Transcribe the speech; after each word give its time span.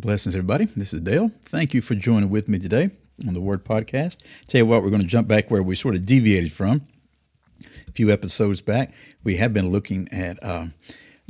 Blessings, 0.00 0.34
everybody. 0.34 0.64
This 0.64 0.92
is 0.92 1.02
Dale. 1.02 1.30
Thank 1.44 1.72
you 1.72 1.80
for 1.80 1.94
joining 1.94 2.28
with 2.28 2.48
me 2.48 2.58
today 2.58 2.90
on 3.28 3.32
the 3.32 3.40
Word 3.40 3.64
Podcast. 3.64 4.16
Tell 4.48 4.58
you 4.58 4.66
what, 4.66 4.82
we're 4.82 4.90
going 4.90 5.02
to 5.02 5.06
jump 5.06 5.28
back 5.28 5.52
where 5.52 5.62
we 5.62 5.76
sort 5.76 5.94
of 5.94 6.04
deviated 6.04 6.52
from 6.52 6.84
a 7.86 7.92
few 7.92 8.10
episodes 8.10 8.60
back. 8.60 8.92
We 9.22 9.36
have 9.36 9.54
been 9.54 9.70
looking 9.70 10.08
at 10.10 10.42
um, 10.42 10.74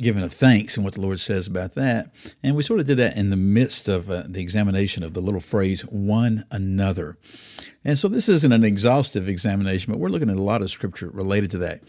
giving 0.01 0.23
a 0.23 0.31
thanks 0.31 0.79
and 0.79 0.85
what 0.85 0.95
the 0.95 1.03
Lord 1.03 1.21
says 1.21 1.47
about 1.47 1.75
that. 1.75 2.07
And 2.43 2.57
we 2.57 2.63
sort 2.63 2.81
of 2.81 2.87
did 2.87 2.97
that 2.97 3.19
in 3.19 3.29
the 3.29 3.37
midst 3.37 3.87
of 3.87 4.11
uh, 4.11 4.23
the 4.27 4.41
examination 4.41 5.03
of 5.03 5.13
the 5.13 5.21
little 5.21 5.41
phrase, 5.41 5.83
one 5.83 6.45
another. 6.51 7.19
And 7.85 7.99
so 7.99 8.09
this 8.09 8.31
isn't 8.31 8.53
an 8.53 8.65
exhaustive 8.65 9.29
examination, 9.29 9.93
but 9.93 10.01
we're 10.01 10.09
looking 10.09 10.31
at 10.31 10.39
a 10.39 10.43
lot 10.43 10.63
of 10.63 10.71
scripture 10.71 11.11
related 11.11 11.51
to 11.51 11.59
that. 11.59 11.83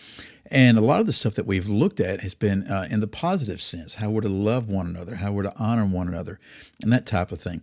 And 0.52 0.78
a 0.78 0.82
lot 0.82 1.00
of 1.00 1.08
the 1.08 1.14
stuff 1.14 1.34
that 1.36 1.48
we've 1.48 1.68
looked 1.68 2.00
at 2.00 2.22
has 2.22 2.36
been 2.36 2.68
uh, 2.68 2.88
in 2.90 3.00
the 3.00 3.08
positive 3.08 3.60
sense 3.60 3.96
how 3.96 4.12
we're 4.12 4.22
to 4.22 4.30
love 4.30 4.70
one 4.70 4.88
another, 4.88 5.16
how 5.16 5.32
we're 5.32 5.44
to 5.44 5.54
honor 5.58 5.86
one 5.86 6.08
another, 6.08 6.40
and 6.84 6.92
that 6.94 7.06
type 7.06 7.32
of 7.32 7.40
thing. 7.40 7.62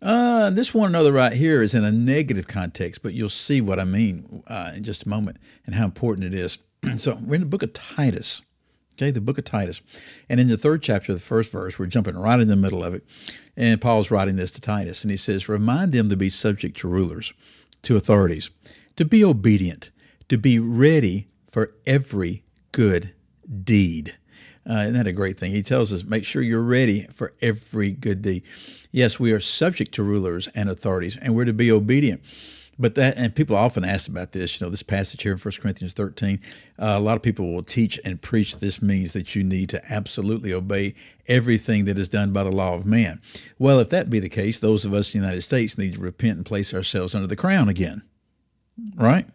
Uh, 0.00 0.50
this 0.50 0.72
one 0.72 0.88
another 0.88 1.12
right 1.12 1.32
here 1.32 1.62
is 1.62 1.74
in 1.74 1.84
a 1.84 1.90
negative 1.90 2.46
context, 2.46 3.02
but 3.02 3.14
you'll 3.14 3.28
see 3.28 3.60
what 3.60 3.80
I 3.80 3.84
mean 3.84 4.42
uh, 4.46 4.72
in 4.76 4.84
just 4.84 5.04
a 5.04 5.08
moment 5.08 5.38
and 5.66 5.74
how 5.74 5.84
important 5.84 6.26
it 6.26 6.34
is. 6.34 6.58
so 6.96 7.18
we're 7.24 7.36
in 7.36 7.40
the 7.40 7.46
book 7.46 7.62
of 7.62 7.72
Titus. 7.72 8.42
Okay, 8.94 9.10
the 9.10 9.20
book 9.20 9.38
of 9.38 9.44
Titus. 9.44 9.80
And 10.28 10.40
in 10.40 10.48
the 10.48 10.56
third 10.56 10.82
chapter, 10.82 11.12
the 11.12 11.20
first 11.20 11.52
verse, 11.52 11.78
we're 11.78 11.86
jumping 11.86 12.16
right 12.16 12.40
in 12.40 12.48
the 12.48 12.56
middle 12.56 12.82
of 12.82 12.94
it. 12.94 13.04
And 13.56 13.80
Paul's 13.80 14.10
writing 14.10 14.36
this 14.36 14.50
to 14.52 14.60
Titus, 14.60 15.02
and 15.02 15.10
he 15.10 15.16
says, 15.16 15.48
Remind 15.48 15.92
them 15.92 16.08
to 16.08 16.16
be 16.16 16.28
subject 16.28 16.78
to 16.78 16.88
rulers, 16.88 17.32
to 17.82 17.96
authorities, 17.96 18.50
to 18.96 19.04
be 19.04 19.24
obedient, 19.24 19.90
to 20.28 20.36
be 20.36 20.58
ready 20.58 21.28
for 21.58 21.74
every 21.88 22.44
good 22.70 23.12
deed. 23.64 24.14
Uh, 24.64 24.74
isn't 24.74 24.92
that 24.92 25.08
a 25.08 25.12
great 25.12 25.36
thing? 25.36 25.50
He 25.50 25.62
tells 25.62 25.92
us, 25.92 26.04
make 26.04 26.24
sure 26.24 26.40
you're 26.40 26.62
ready 26.62 27.08
for 27.12 27.34
every 27.42 27.90
good 27.90 28.22
deed. 28.22 28.44
Yes, 28.92 29.18
we 29.18 29.32
are 29.32 29.40
subject 29.40 29.92
to 29.94 30.04
rulers 30.04 30.46
and 30.54 30.68
authorities, 30.68 31.16
and 31.16 31.34
we're 31.34 31.46
to 31.46 31.52
be 31.52 31.72
obedient. 31.72 32.22
But 32.78 32.94
that, 32.94 33.16
and 33.16 33.34
people 33.34 33.56
often 33.56 33.84
ask 33.84 34.08
about 34.08 34.30
this, 34.30 34.60
you 34.60 34.64
know, 34.64 34.70
this 34.70 34.84
passage 34.84 35.24
here 35.24 35.32
in 35.32 35.38
1 35.38 35.52
Corinthians 35.60 35.94
13, 35.94 36.38
uh, 36.78 36.94
a 36.96 37.00
lot 37.00 37.16
of 37.16 37.22
people 37.22 37.52
will 37.52 37.64
teach 37.64 37.98
and 38.04 38.22
preach 38.22 38.58
this 38.58 38.80
means 38.80 39.14
that 39.14 39.34
you 39.34 39.42
need 39.42 39.68
to 39.70 39.82
absolutely 39.92 40.52
obey 40.52 40.94
everything 41.26 41.86
that 41.86 41.98
is 41.98 42.08
done 42.08 42.32
by 42.32 42.44
the 42.44 42.54
law 42.54 42.74
of 42.74 42.86
man. 42.86 43.20
Well, 43.58 43.80
if 43.80 43.88
that 43.88 44.10
be 44.10 44.20
the 44.20 44.28
case, 44.28 44.60
those 44.60 44.84
of 44.84 44.94
us 44.94 45.12
in 45.12 45.20
the 45.20 45.26
United 45.26 45.42
States 45.42 45.76
need 45.76 45.94
to 45.94 46.00
repent 46.00 46.36
and 46.36 46.46
place 46.46 46.72
ourselves 46.72 47.16
under 47.16 47.26
the 47.26 47.34
crown 47.34 47.68
again, 47.68 48.02
right? 48.94 49.26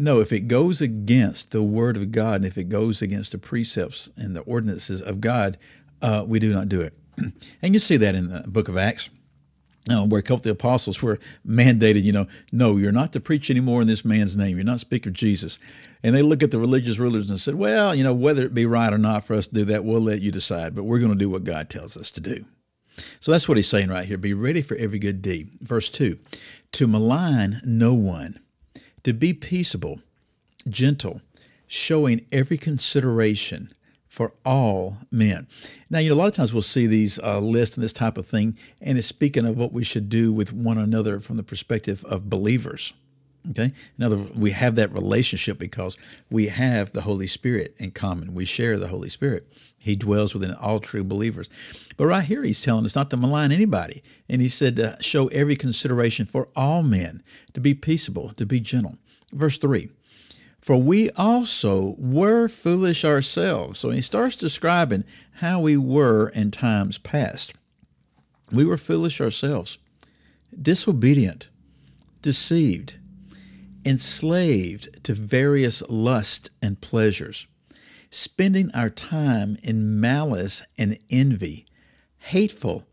No, 0.00 0.20
if 0.20 0.32
it 0.32 0.46
goes 0.46 0.80
against 0.80 1.50
the 1.50 1.62
word 1.62 1.96
of 1.96 2.12
God 2.12 2.36
and 2.36 2.44
if 2.44 2.56
it 2.56 2.68
goes 2.68 3.02
against 3.02 3.32
the 3.32 3.38
precepts 3.38 4.08
and 4.16 4.36
the 4.36 4.42
ordinances 4.42 5.02
of 5.02 5.20
God, 5.20 5.58
uh, 6.00 6.24
we 6.24 6.38
do 6.38 6.54
not 6.54 6.68
do 6.68 6.80
it. 6.80 6.94
and 7.62 7.74
you 7.74 7.80
see 7.80 7.96
that 7.96 8.14
in 8.14 8.28
the 8.28 8.48
book 8.48 8.68
of 8.68 8.78
Acts. 8.78 9.10
Uh, 9.90 10.04
where 10.04 10.18
a 10.18 10.22
couple 10.22 10.36
of 10.36 10.42
the 10.42 10.50
apostles 10.50 11.00
were 11.00 11.18
mandated, 11.46 12.02
you 12.02 12.12
know, 12.12 12.26
no, 12.52 12.76
you're 12.76 12.92
not 12.92 13.10
to 13.10 13.20
preach 13.20 13.48
anymore 13.48 13.80
in 13.80 13.86
this 13.86 14.04
man's 14.04 14.36
name. 14.36 14.56
You're 14.56 14.64
not 14.64 14.80
speak 14.80 15.06
of 15.06 15.14
Jesus. 15.14 15.58
And 16.02 16.14
they 16.14 16.20
look 16.20 16.42
at 16.42 16.50
the 16.50 16.58
religious 16.58 16.98
rulers 16.98 17.30
and 17.30 17.40
said, 17.40 17.54
well, 17.54 17.94
you 17.94 18.04
know, 18.04 18.12
whether 18.12 18.42
it 18.42 18.52
be 18.52 18.66
right 18.66 18.92
or 18.92 18.98
not 18.98 19.24
for 19.24 19.34
us 19.34 19.46
to 19.46 19.54
do 19.54 19.64
that, 19.64 19.86
we'll 19.86 20.02
let 20.02 20.20
you 20.20 20.30
decide, 20.30 20.74
but 20.74 20.82
we're 20.82 20.98
going 20.98 21.12
to 21.12 21.16
do 21.16 21.30
what 21.30 21.42
God 21.44 21.70
tells 21.70 21.96
us 21.96 22.10
to 22.10 22.20
do. 22.20 22.44
So 23.18 23.32
that's 23.32 23.48
what 23.48 23.56
he's 23.56 23.68
saying 23.68 23.88
right 23.88 24.06
here. 24.06 24.18
Be 24.18 24.34
ready 24.34 24.60
for 24.60 24.76
every 24.76 24.98
good 24.98 25.22
deed. 25.22 25.52
Verse 25.62 25.88
2 25.88 26.18
To 26.72 26.86
malign 26.86 27.62
no 27.64 27.94
one 27.94 28.38
to 29.02 29.12
be 29.12 29.32
peaceable, 29.32 30.00
gentle, 30.68 31.20
showing 31.66 32.24
every 32.32 32.56
consideration 32.56 33.72
for 34.06 34.32
all 34.44 34.96
men. 35.10 35.46
Now, 35.90 35.98
you 35.98 36.08
know, 36.08 36.14
a 36.14 36.16
lot 36.16 36.26
of 36.26 36.34
times 36.34 36.52
we'll 36.52 36.62
see 36.62 36.86
these 36.86 37.18
uh, 37.20 37.38
lists 37.40 37.76
and 37.76 37.84
this 37.84 37.92
type 37.92 38.18
of 38.18 38.26
thing, 38.26 38.58
and 38.80 38.98
it's 38.98 39.06
speaking 39.06 39.46
of 39.46 39.56
what 39.56 39.72
we 39.72 39.84
should 39.84 40.08
do 40.08 40.32
with 40.32 40.52
one 40.52 40.78
another 40.78 41.20
from 41.20 41.36
the 41.36 41.42
perspective 41.42 42.04
of 42.04 42.30
believers. 42.30 42.92
Okay? 43.50 43.72
In 43.96 44.04
other 44.04 44.16
words, 44.16 44.34
we 44.34 44.50
have 44.50 44.74
that 44.76 44.92
relationship 44.92 45.58
because 45.58 45.96
we 46.30 46.48
have 46.48 46.92
the 46.92 47.02
Holy 47.02 47.26
Spirit 47.26 47.74
in 47.78 47.90
common. 47.92 48.34
We 48.34 48.44
share 48.44 48.78
the 48.78 48.88
Holy 48.88 49.08
Spirit. 49.08 49.50
He 49.78 49.96
dwells 49.96 50.34
within 50.34 50.54
all 50.54 50.80
true 50.80 51.04
believers. 51.04 51.48
But 51.96 52.06
right 52.06 52.24
here, 52.24 52.42
he's 52.42 52.62
telling 52.62 52.84
us 52.84 52.96
not 52.96 53.10
to 53.10 53.16
malign 53.16 53.52
anybody. 53.52 54.02
And 54.28 54.42
he 54.42 54.48
said 54.48 54.76
to 54.76 54.96
show 55.00 55.28
every 55.28 55.56
consideration 55.56 56.26
for 56.26 56.48
all 56.56 56.82
men, 56.82 57.22
to 57.52 57.60
be 57.60 57.74
peaceable, 57.74 58.32
to 58.34 58.44
be 58.44 58.60
gentle. 58.60 58.98
Verse 59.32 59.58
3 59.58 59.88
For 60.60 60.76
we 60.76 61.10
also 61.10 61.94
were 61.98 62.48
foolish 62.48 63.04
ourselves. 63.04 63.78
So 63.78 63.90
he 63.90 64.00
starts 64.00 64.36
describing 64.36 65.04
how 65.34 65.60
we 65.60 65.76
were 65.76 66.28
in 66.30 66.50
times 66.50 66.98
past. 66.98 67.54
We 68.50 68.64
were 68.64 68.78
foolish 68.78 69.20
ourselves, 69.20 69.78
disobedient, 70.60 71.48
deceived, 72.22 72.96
enslaved 73.84 75.04
to 75.04 75.14
various 75.14 75.82
lusts 75.88 76.50
and 76.60 76.80
pleasures 76.80 77.46
spending 78.10 78.70
our 78.74 78.90
time 78.90 79.56
in 79.62 80.00
malice 80.00 80.62
and 80.78 80.98
envy, 81.10 81.66
hateful, 82.18 82.86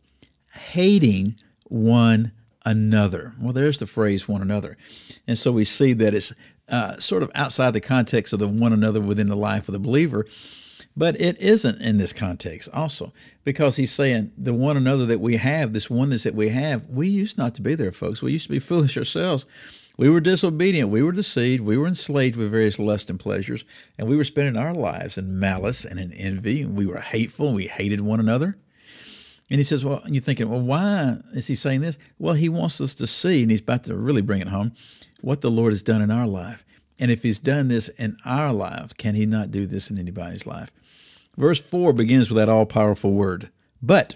hating 0.53 1.35
one 1.63 2.31
another. 2.66 3.34
Well, 3.40 3.53
there's 3.53 3.78
the 3.78 3.88
phrase 3.88 4.28
one 4.28 4.41
another. 4.41 4.78
And 5.28 5.38
so 5.38 5.51
we 5.51 5.63
see 5.63 5.94
that 5.94 6.13
it's 6.13 6.34
uh, 6.68 6.97
sort 6.97 7.23
of 7.23 7.31
outside 7.35 7.72
the 7.72 7.81
context 7.81 8.34
of 8.34 8.40
the 8.40 8.47
one 8.47 8.73
another 8.73 9.00
within 9.00 9.28
the 9.28 9.35
life 9.35 9.67
of 9.67 9.73
the 9.73 9.79
believer. 9.79 10.25
But 10.97 11.19
it 11.19 11.40
isn't 11.41 11.81
in 11.81 11.97
this 11.97 12.13
context 12.13 12.69
also, 12.73 13.12
because 13.44 13.75
he's 13.75 13.91
saying 13.91 14.31
the 14.38 14.53
one 14.53 14.78
another 14.78 15.06
that 15.07 15.19
we 15.19 15.35
have, 15.35 15.73
this 15.73 15.90
oneness 15.90 16.23
that 16.23 16.35
we 16.35 16.50
have, 16.50 16.88
we 16.90 17.07
used 17.07 17.38
not 17.38 17.53
to 17.56 17.62
be 17.62 17.75
there, 17.75 17.91
folks. 17.91 18.22
We 18.22 18.31
used 18.31 18.47
to 18.47 18.52
be 18.52 18.59
foolish 18.59 18.97
ourselves. 18.97 19.46
We 19.98 20.10
were 20.10 20.20
disobedient. 20.20 20.90
We 20.90 21.04
were 21.04 21.12
deceived. 21.12 21.64
We 21.64 21.78
were 21.78 21.88
enslaved 21.88 22.36
with 22.36 22.52
various 22.52 22.80
lusts 22.80 23.10
and 23.10 23.20
pleasures. 23.20 23.64
And 23.98 24.08
we 24.08 24.18
were 24.18 24.24
spending 24.24 24.58
our 24.58 24.74
lives 24.74 25.18
in 25.18 25.40
malice 25.40 25.86
and 25.86 26.00
in 26.00 26.12
envy. 26.14 26.62
And 26.62 26.78
we 26.78 26.86
were 26.86 27.00
hateful. 27.00 27.48
And 27.48 27.56
we 27.56 27.68
hated 27.68 28.02
one 28.02 28.20
another. 28.20 28.58
And 29.50 29.60
he 29.60 29.64
says, 29.64 29.86
Well, 29.86 30.02
you're 30.08 30.22
thinking, 30.22 30.50
well, 30.50 30.62
why 30.62 31.18
is 31.34 31.48
he 31.48 31.56
saying 31.56 31.82
this? 31.82 31.98
Well, 32.18 32.34
he 32.34 32.50
wants 32.50 32.82
us 32.82 32.94
to 32.96 33.08
see, 33.08 33.42
and 33.42 33.52
he's 33.52 33.62
about 33.62 33.84
to 33.86 33.96
really 33.96 34.22
bring 34.22 34.42
it 34.42 34.48
home, 34.48 34.74
what 35.22 35.42
the 35.42 35.52
Lord 35.52 35.72
has 35.72 35.84
done 35.84 36.02
in 36.02 36.12
our 36.12 36.28
life. 36.28 36.66
And 37.00 37.12
if 37.12 37.24
he's 37.24 37.40
done 37.40 37.68
this 37.68 37.90
in 37.90 38.18
our 38.26 38.54
life, 38.54 38.96
can 38.98 39.16
he 39.16 39.26
not 39.26 39.52
do 39.52 39.68
this 39.68 39.90
in 39.92 39.98
anybody's 39.98 40.48
life? 40.48 40.72
Verse 41.38 41.60
4 41.60 41.94
begins 41.94 42.30
with 42.30 42.38
that 42.38 42.50
all 42.50 42.66
powerful 42.66 43.12
word. 43.12 43.50
But 43.82 44.16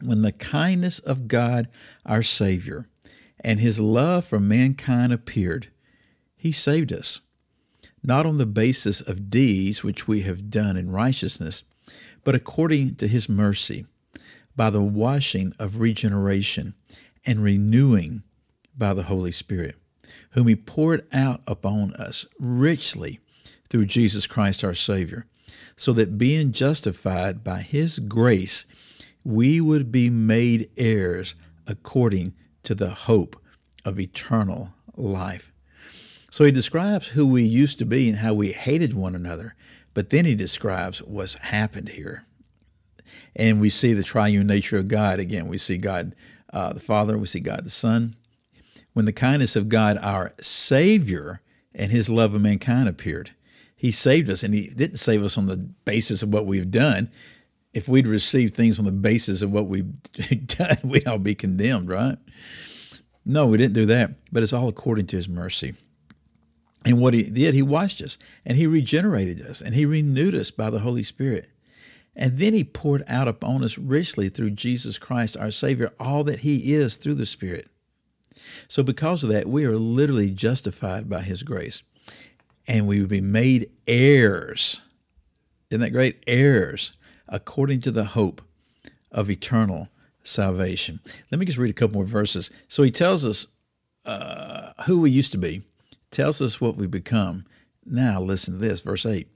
when 0.00 0.22
the 0.22 0.32
kindness 0.32 1.00
of 1.00 1.26
God, 1.26 1.68
our 2.06 2.22
Savior, 2.22 2.88
and 3.40 3.60
his 3.60 3.78
love 3.80 4.24
for 4.24 4.40
mankind 4.40 5.12
appeared, 5.12 5.68
he 6.36 6.52
saved 6.52 6.92
us, 6.92 7.20
not 8.02 8.26
on 8.26 8.38
the 8.38 8.46
basis 8.46 9.00
of 9.00 9.30
deeds 9.30 9.82
which 9.82 10.06
we 10.06 10.22
have 10.22 10.50
done 10.50 10.76
in 10.76 10.90
righteousness, 10.90 11.62
but 12.24 12.34
according 12.34 12.94
to 12.96 13.08
his 13.08 13.28
mercy, 13.28 13.86
by 14.56 14.70
the 14.70 14.82
washing 14.82 15.52
of 15.58 15.80
regeneration 15.80 16.74
and 17.24 17.42
renewing 17.42 18.22
by 18.76 18.92
the 18.92 19.04
Holy 19.04 19.30
Spirit, 19.30 19.76
whom 20.30 20.48
he 20.48 20.56
poured 20.56 21.06
out 21.12 21.40
upon 21.46 21.94
us 21.94 22.26
richly 22.40 23.20
through 23.68 23.86
Jesus 23.86 24.26
Christ 24.26 24.64
our 24.64 24.74
Savior, 24.74 25.26
so 25.76 25.92
that 25.92 26.18
being 26.18 26.52
justified 26.52 27.44
by 27.44 27.60
his 27.60 27.98
grace, 28.00 28.66
we 29.24 29.60
would 29.60 29.92
be 29.92 30.10
made 30.10 30.70
heirs 30.76 31.34
according 31.66 32.34
to 32.68 32.74
the 32.74 32.90
hope 32.90 33.34
of 33.86 33.98
eternal 33.98 34.74
life. 34.94 35.50
So 36.30 36.44
he 36.44 36.50
describes 36.50 37.08
who 37.08 37.26
we 37.26 37.42
used 37.42 37.78
to 37.78 37.86
be 37.86 38.10
and 38.10 38.18
how 38.18 38.34
we 38.34 38.52
hated 38.52 38.92
one 38.92 39.14
another, 39.14 39.54
but 39.94 40.10
then 40.10 40.26
he 40.26 40.34
describes 40.34 40.98
what's 41.00 41.32
happened 41.36 41.88
here. 41.88 42.26
And 43.34 43.58
we 43.58 43.70
see 43.70 43.94
the 43.94 44.02
triune 44.02 44.46
nature 44.46 44.76
of 44.76 44.88
God 44.88 45.18
again. 45.18 45.48
We 45.48 45.56
see 45.56 45.78
God 45.78 46.14
uh, 46.52 46.74
the 46.74 46.80
Father, 46.80 47.16
we 47.16 47.26
see 47.26 47.40
God 47.40 47.64
the 47.64 47.70
Son. 47.70 48.14
When 48.92 49.06
the 49.06 49.14
kindness 49.14 49.56
of 49.56 49.70
God, 49.70 49.96
our 50.02 50.34
Savior, 50.38 51.40
and 51.74 51.90
his 51.90 52.10
love 52.10 52.34
of 52.34 52.42
mankind 52.42 52.86
appeared, 52.86 53.30
he 53.74 53.90
saved 53.90 54.28
us, 54.28 54.42
and 54.42 54.52
he 54.52 54.68
didn't 54.68 54.98
save 54.98 55.24
us 55.24 55.38
on 55.38 55.46
the 55.46 55.70
basis 55.86 56.22
of 56.22 56.34
what 56.34 56.44
we've 56.44 56.70
done. 56.70 57.10
If 57.74 57.88
we'd 57.88 58.08
received 58.08 58.54
things 58.54 58.78
on 58.78 58.84
the 58.84 58.92
basis 58.92 59.42
of 59.42 59.52
what 59.52 59.66
we've 59.66 60.02
done, 60.46 60.76
we'd 60.84 61.06
all 61.06 61.18
be 61.18 61.34
condemned, 61.34 61.88
right? 61.88 62.16
No, 63.24 63.46
we 63.46 63.58
didn't 63.58 63.74
do 63.74 63.86
that, 63.86 64.12
but 64.32 64.42
it's 64.42 64.54
all 64.54 64.68
according 64.68 65.06
to 65.08 65.16
his 65.16 65.28
mercy. 65.28 65.74
And 66.84 67.00
what 67.00 67.12
he 67.12 67.24
did, 67.24 67.54
he 67.54 67.62
washed 67.62 68.00
us 68.00 68.16
and 68.46 68.56
he 68.56 68.66
regenerated 68.66 69.42
us 69.42 69.60
and 69.60 69.74
he 69.74 69.84
renewed 69.84 70.34
us 70.34 70.50
by 70.50 70.70
the 70.70 70.78
Holy 70.78 71.02
Spirit. 71.02 71.50
And 72.16 72.38
then 72.38 72.54
he 72.54 72.64
poured 72.64 73.04
out 73.06 73.28
upon 73.28 73.62
us 73.62 73.78
richly 73.78 74.28
through 74.28 74.50
Jesus 74.50 74.98
Christ, 74.98 75.36
our 75.36 75.50
Savior, 75.50 75.92
all 76.00 76.24
that 76.24 76.40
he 76.40 76.72
is 76.72 76.96
through 76.96 77.14
the 77.14 77.26
Spirit. 77.26 77.68
So, 78.66 78.82
because 78.82 79.22
of 79.22 79.30
that, 79.30 79.46
we 79.46 79.64
are 79.66 79.76
literally 79.76 80.30
justified 80.30 81.08
by 81.08 81.20
his 81.20 81.42
grace. 81.42 81.82
And 82.66 82.86
we 82.86 83.00
will 83.00 83.08
be 83.08 83.20
made 83.20 83.70
heirs. 83.86 84.80
Isn't 85.70 85.80
that 85.80 85.90
great? 85.90 86.22
Heirs 86.26 86.92
according 87.28 87.80
to 87.82 87.90
the 87.90 88.04
hope 88.04 88.42
of 89.12 89.30
eternal 89.30 89.88
salvation. 90.22 91.00
Let 91.30 91.38
me 91.38 91.46
just 91.46 91.58
read 91.58 91.70
a 91.70 91.74
couple 91.74 91.96
more 91.96 92.04
verses. 92.04 92.50
So 92.68 92.82
he 92.82 92.90
tells 92.90 93.24
us 93.24 93.46
uh, 94.04 94.72
who 94.86 95.00
we 95.00 95.10
used 95.10 95.32
to 95.32 95.38
be, 95.38 95.62
tells 96.10 96.40
us 96.40 96.60
what 96.60 96.76
we 96.76 96.86
become. 96.86 97.44
Now, 97.84 98.20
listen 98.20 98.54
to 98.54 98.60
this, 98.60 98.80
verse 98.80 99.06
8. 99.06 99.28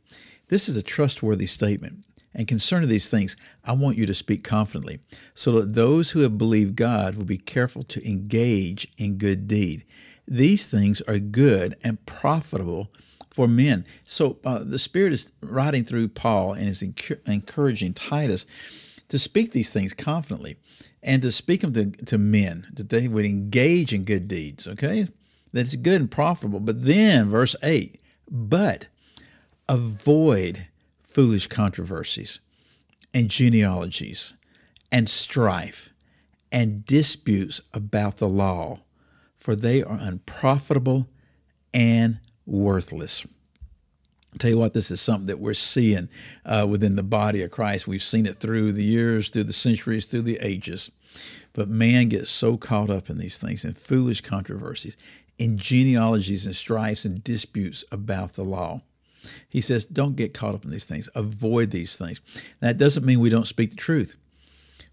This 0.48 0.68
is 0.68 0.76
a 0.76 0.82
trustworthy 0.82 1.46
statement. 1.46 2.04
And 2.34 2.48
concerning 2.48 2.88
these 2.88 3.08
things, 3.08 3.36
I 3.64 3.72
want 3.72 3.98
you 3.98 4.06
to 4.06 4.14
speak 4.14 4.42
confidently, 4.42 5.00
so 5.34 5.52
that 5.52 5.74
those 5.74 6.10
who 6.10 6.20
have 6.20 6.38
believed 6.38 6.76
God 6.76 7.16
will 7.16 7.26
be 7.26 7.36
careful 7.36 7.82
to 7.84 8.08
engage 8.08 8.88
in 8.96 9.18
good 9.18 9.46
deed. 9.46 9.84
These 10.26 10.66
things 10.66 11.02
are 11.02 11.18
good 11.18 11.76
and 11.84 12.04
profitable 12.06 12.90
for 13.32 13.48
men. 13.48 13.86
So 14.06 14.38
uh, 14.44 14.60
the 14.62 14.78
Spirit 14.78 15.12
is 15.12 15.32
writing 15.40 15.84
through 15.84 16.08
Paul 16.08 16.52
and 16.52 16.68
is 16.68 16.82
encouraging 16.82 17.94
Titus 17.94 18.46
to 19.08 19.18
speak 19.18 19.52
these 19.52 19.70
things 19.70 19.92
confidently 19.92 20.56
and 21.02 21.22
to 21.22 21.32
speak 21.32 21.62
them 21.62 21.72
to, 21.72 22.04
to 22.04 22.18
men, 22.18 22.68
that 22.72 22.90
they 22.90 23.08
would 23.08 23.24
engage 23.24 23.92
in 23.92 24.04
good 24.04 24.28
deeds, 24.28 24.68
okay? 24.68 25.08
That's 25.52 25.76
good 25.76 26.00
and 26.00 26.10
profitable. 26.10 26.60
But 26.60 26.82
then, 26.82 27.28
verse 27.28 27.56
8, 27.62 28.00
but 28.30 28.86
avoid 29.68 30.66
foolish 31.02 31.46
controversies 31.46 32.38
and 33.12 33.28
genealogies 33.28 34.34
and 34.90 35.08
strife 35.08 35.92
and 36.50 36.84
disputes 36.86 37.60
about 37.74 38.18
the 38.18 38.28
law, 38.28 38.80
for 39.38 39.56
they 39.56 39.82
are 39.82 39.98
unprofitable 40.00 41.08
and 41.74 42.18
worthless. 42.46 43.26
Tell 44.38 44.50
you 44.50 44.58
what, 44.58 44.72
this 44.72 44.90
is 44.90 45.00
something 45.00 45.26
that 45.26 45.40
we're 45.40 45.52
seeing 45.52 46.08
uh, 46.46 46.66
within 46.68 46.94
the 46.96 47.02
body 47.02 47.42
of 47.42 47.50
Christ. 47.50 47.86
We've 47.86 48.00
seen 48.02 48.24
it 48.24 48.36
through 48.36 48.72
the 48.72 48.84
years, 48.84 49.28
through 49.28 49.44
the 49.44 49.52
centuries, 49.52 50.06
through 50.06 50.22
the 50.22 50.38
ages. 50.40 50.90
But 51.52 51.68
man 51.68 52.08
gets 52.08 52.30
so 52.30 52.56
caught 52.56 52.88
up 52.88 53.10
in 53.10 53.18
these 53.18 53.36
things, 53.36 53.64
in 53.64 53.74
foolish 53.74 54.22
controversies, 54.22 54.96
in 55.36 55.58
genealogies 55.58 56.46
and 56.46 56.56
strifes 56.56 57.04
and 57.04 57.22
disputes 57.22 57.84
about 57.92 58.32
the 58.32 58.44
law. 58.44 58.80
He 59.48 59.60
says, 59.60 59.84
don't 59.84 60.16
get 60.16 60.34
caught 60.34 60.54
up 60.54 60.64
in 60.64 60.70
these 60.70 60.86
things. 60.86 61.08
Avoid 61.14 61.70
these 61.70 61.96
things. 61.96 62.20
That 62.60 62.78
doesn't 62.78 63.04
mean 63.04 63.20
we 63.20 63.30
don't 63.30 63.46
speak 63.46 63.70
the 63.70 63.76
truth. 63.76 64.16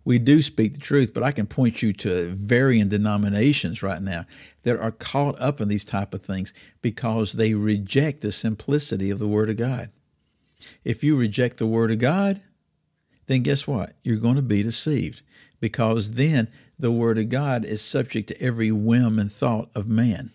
We 0.06 0.18
do 0.18 0.42
speak 0.42 0.74
the 0.74 0.80
truth, 0.80 1.13
but 1.13 1.24
I 1.24 1.31
can 1.31 1.46
point 1.46 1.81
you 1.81 1.94
to 1.94 2.30
varying 2.30 2.88
denominations 2.88 3.84
right 3.84 4.01
now 4.01 4.25
that 4.63 4.80
are 4.80 4.92
caught 4.92 5.40
up 5.40 5.62
in 5.62 5.68
these 5.68 5.84
type 5.84 6.13
of 6.13 6.22
things 6.22 6.54
because 6.81 7.34
they 7.34 7.54
reject 7.54 8.22
the 8.22 8.31
simplicity 8.31 9.10
of 9.10 9.19
the 9.19 9.28
Word 9.28 9.50
of 9.50 9.57
God. 9.57 9.90
If 10.84 11.04
you 11.04 11.16
reject 11.16 11.57
the 11.57 11.68
Word 11.68 11.92
of 11.92 12.00
God, 12.00 12.42
then 13.28 13.44
guess 13.44 13.68
what? 13.68 13.94
You're 14.04 14.18
going 14.18 14.36
to 14.36 14.42
be 14.42 14.63
deceived 14.63 15.22
because 15.60 16.13
then 16.13 16.48
the 16.78 16.92
Word 16.92 17.18
of 17.18 17.30
God 17.30 17.66
is 17.66 17.81
subject 17.81 18.30
to 18.30 18.42
every 18.42 18.72
whim 18.72 19.19
and 19.19 19.31
thought 19.31 19.69
of 19.75 19.88
man. 19.88 20.31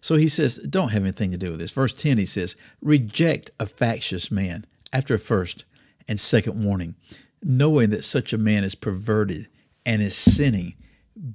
So 0.00 0.16
he 0.16 0.28
says, 0.28 0.56
don't 0.56 0.90
have 0.90 1.02
anything 1.02 1.32
to 1.32 1.38
do 1.38 1.50
with 1.50 1.60
this. 1.60 1.70
Verse 1.70 1.92
10, 1.92 2.18
he 2.18 2.26
says, 2.26 2.56
reject 2.80 3.50
a 3.58 3.66
factious 3.66 4.30
man 4.30 4.64
after 4.92 5.14
a 5.14 5.18
first 5.18 5.64
and 6.08 6.18
second 6.18 6.64
warning, 6.64 6.94
knowing 7.42 7.90
that 7.90 8.04
such 8.04 8.32
a 8.32 8.38
man 8.38 8.64
is 8.64 8.74
perverted 8.74 9.48
and 9.84 10.02
is 10.02 10.16
sinning, 10.16 10.74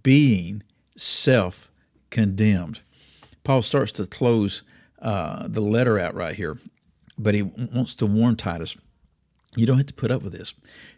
being 0.03 0.63
self 0.95 1.71
condemned. 2.09 2.81
Paul 3.43 3.61
starts 3.61 3.91
to 3.93 4.05
close 4.05 4.63
uh, 5.01 5.47
the 5.47 5.61
letter 5.61 5.97
out 5.97 6.13
right 6.13 6.35
here, 6.35 6.59
but 7.17 7.33
he 7.33 7.41
wants 7.41 7.95
to 7.95 8.05
warn 8.05 8.35
Titus 8.35 8.75
you 9.55 9.65
don't 9.65 9.77
have 9.77 9.87
to 9.87 9.93
put 9.93 10.11
up 10.11 10.21
with 10.21 10.33
this. 10.33 10.53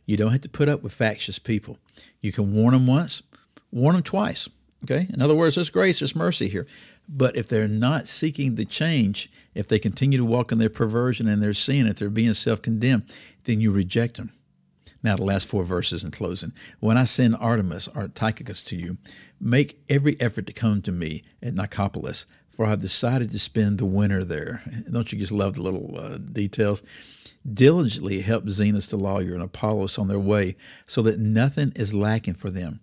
You 0.05 0.17
don't 0.17 0.31
have 0.31 0.41
to 0.41 0.50
put 0.50 0.69
up 0.69 0.83
with 0.83 0.94
factious 0.94 1.39
people. 1.39 1.79
You 2.21 2.31
can 2.31 2.53
warn 2.53 2.73
them 2.73 2.85
once, 2.85 3.23
warn 3.71 3.95
them 3.95 4.03
twice. 4.03 4.47
Okay? 4.83 5.07
In 5.11 5.21
other 5.21 5.33
words, 5.33 5.55
there's 5.55 5.69
grace, 5.69 6.00
there's 6.00 6.15
mercy 6.15 6.50
here. 6.50 6.67
But 7.09 7.35
if 7.35 7.47
they're 7.47 7.67
not 7.67 8.07
seeking 8.07 8.55
the 8.55 8.65
change, 8.65 9.31
if 9.55 9.67
they 9.67 9.79
continue 9.79 10.17
to 10.19 10.25
walk 10.25 10.51
in 10.51 10.59
their 10.59 10.69
perversion 10.69 11.27
and 11.27 11.41
their 11.41 11.53
sin, 11.53 11.88
if 11.88 11.97
they're 11.97 12.09
being 12.09 12.33
self 12.33 12.61
condemned, 12.61 13.11
then 13.45 13.59
you 13.59 13.71
reject 13.71 14.17
them. 14.17 14.31
Now, 15.03 15.15
the 15.15 15.23
last 15.23 15.47
four 15.47 15.63
verses 15.63 16.03
in 16.03 16.11
closing. 16.11 16.53
When 16.79 16.97
I 16.97 17.03
send 17.03 17.35
Artemas 17.35 17.89
or 17.95 18.07
Tychicus 18.07 18.61
to 18.63 18.75
you, 18.75 18.97
make 19.39 19.83
every 19.89 20.19
effort 20.19 20.47
to 20.47 20.53
come 20.53 20.81
to 20.83 20.91
me 20.91 21.23
at 21.41 21.53
Nicopolis, 21.53 22.25
for 22.50 22.65
I've 22.65 22.81
decided 22.81 23.31
to 23.31 23.39
spend 23.39 23.79
the 23.79 23.85
winter 23.85 24.23
there. 24.23 24.63
Don't 24.89 25.11
you 25.11 25.19
just 25.19 25.31
love 25.31 25.55
the 25.55 25.63
little 25.63 25.97
uh, 25.97 26.17
details? 26.17 26.83
Diligently 27.53 28.21
help 28.21 28.45
Zenas 28.45 28.89
the 28.89 28.97
lawyer 28.97 29.33
and 29.33 29.44
Apollos 29.44 29.97
on 29.97 30.07
their 30.07 30.19
way, 30.19 30.55
so 30.85 31.01
that 31.01 31.19
nothing 31.19 31.73
is 31.75 31.94
lacking 31.94 32.35
for 32.35 32.50
them 32.50 32.79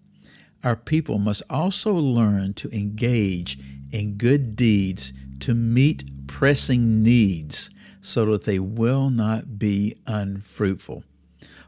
our 0.62 0.76
people 0.76 1.18
must 1.18 1.42
also 1.48 1.92
learn 1.94 2.54
to 2.54 2.70
engage 2.76 3.58
in 3.92 4.16
good 4.16 4.56
deeds 4.56 5.12
to 5.40 5.54
meet 5.54 6.04
pressing 6.26 7.02
needs 7.02 7.70
so 8.02 8.26
that 8.26 8.44
they 8.44 8.58
will 8.58 9.10
not 9.10 9.58
be 9.58 9.94
unfruitful. 10.06 11.04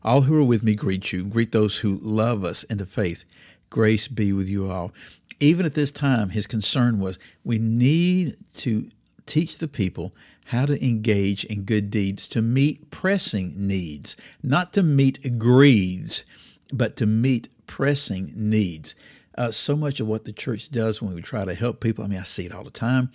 All 0.05 0.23
who 0.23 0.37
are 0.39 0.45
with 0.45 0.63
me 0.63 0.75
greet 0.75 1.13
you. 1.13 1.25
Greet 1.25 1.53
those 1.53 1.79
who 1.79 1.99
love 2.03 2.45
us 2.45 2.65
into 2.65 2.87
faith. 2.87 3.25
Grace 3.71 4.09
be 4.09 4.33
with 4.33 4.49
you 4.49 4.71
all. 4.71 4.93
Even 5.41 5.67
at 5.67 5.75
this 5.75 5.91
time, 5.91 6.31
his 6.31 6.47
concern 6.47 7.01
was 7.01 7.19
we 7.45 7.59
need 7.59 8.37
to 8.55 8.91
teach 9.27 9.59
the 9.59 9.69
people 9.69 10.15
how 10.47 10.67
to 10.67 10.85
engage 10.85 11.45
in 11.45 11.63
good 11.63 11.91
deeds 11.91 12.27
to 12.29 12.43
meet 12.43 12.91
pressing 12.91 13.55
needs, 13.57 14.17
not 14.43 14.73
to 14.73 14.83
meet 14.83 15.39
greeds, 15.39 16.25
but 16.73 16.97
to 16.97 17.07
meet 17.07 17.49
pressing 17.67 18.33
needs. 18.35 18.95
Uh, 19.39 19.51
so 19.51 19.77
much 19.77 20.01
of 20.01 20.07
what 20.07 20.25
the 20.25 20.33
church 20.33 20.71
does 20.71 21.01
when 21.01 21.15
we 21.15 21.23
try 21.23 21.45
to 21.45 21.55
help 21.55 21.81
people, 21.81 22.05
I 22.05 22.09
mean, 22.09 22.19
I 22.19 22.25
see 22.25 22.45
it 22.45 22.53
all 22.53 22.65
the 22.65 22.71
time. 22.71 23.11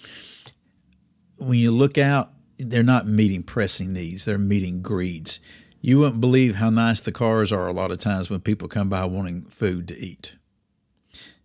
When 1.37 1.59
you 1.59 1.71
look 1.71 1.97
out, 1.97 2.31
they're 2.57 2.81
not 2.81 3.05
meeting 3.05 3.43
pressing 3.43 3.93
needs, 3.93 4.25
they're 4.25 4.39
meeting 4.39 4.81
greeds. 4.81 5.39
You 5.81 5.99
wouldn't 5.99 6.21
believe 6.21 6.55
how 6.55 6.69
nice 6.69 7.01
the 7.01 7.11
cars 7.11 7.51
are 7.51 7.67
a 7.67 7.73
lot 7.73 7.91
of 7.91 7.99
times 7.99 8.29
when 8.29 8.41
people 8.41 8.67
come 8.67 8.89
by 8.89 9.05
wanting 9.05 9.43
food 9.43 9.87
to 9.89 9.97
eat. 9.97 10.35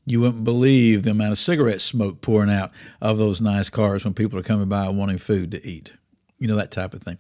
You 0.05 0.21
wouldn't 0.21 0.45
believe 0.45 1.03
the 1.03 1.13
amount 1.13 1.33
of 1.33 1.39
cigarette 1.39 1.81
smoke 1.81 2.21
pouring 2.21 2.51
out 2.51 2.73
of 3.01 3.19
those 3.19 3.41
nice 3.41 3.69
cars 3.69 4.05
when 4.05 4.15
people 4.15 4.39
are 4.39 4.43
coming 4.43 4.69
by 4.69 4.89
wanting 4.89 5.19
food 5.19 5.53
to 5.53 5.65
eat. 5.65 5.93
You 6.39 6.49
know, 6.49 6.57
that 6.57 6.73
type 6.73 6.93
of 6.93 7.03
thing 7.03 7.19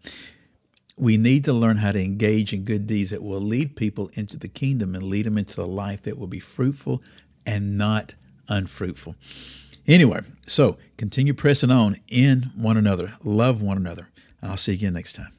we 0.96 1.16
need 1.16 1.44
to 1.44 1.52
learn 1.52 1.78
how 1.78 1.92
to 1.92 2.02
engage 2.02 2.52
in 2.52 2.64
good 2.64 2.86
deeds 2.86 3.10
that 3.10 3.22
will 3.22 3.40
lead 3.40 3.76
people 3.76 4.10
into 4.14 4.38
the 4.38 4.48
kingdom 4.48 4.94
and 4.94 5.02
lead 5.04 5.26
them 5.26 5.38
into 5.38 5.62
a 5.62 5.64
life 5.64 6.02
that 6.02 6.18
will 6.18 6.26
be 6.26 6.40
fruitful 6.40 7.02
and 7.46 7.76
not 7.78 8.14
unfruitful. 8.48 9.16
Anyway, 9.86 10.20
so 10.46 10.78
continue 10.96 11.34
pressing 11.34 11.70
on 11.70 11.96
in 12.08 12.52
one 12.54 12.76
another, 12.76 13.14
love 13.24 13.60
one 13.62 13.76
another. 13.76 14.08
I'll 14.42 14.56
see 14.56 14.72
you 14.72 14.78
again 14.78 14.94
next 14.94 15.14
time. 15.14 15.32